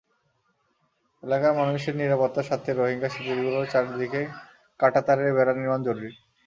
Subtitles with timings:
[1.23, 4.21] এলাকার মানুষের নিরাপত্তার স্বার্থে রোহিঙ্গা শিবিরগুলোর চারদিকে
[4.79, 6.11] কাঁটাতারের বেড়া নির্মাণ জরুরি।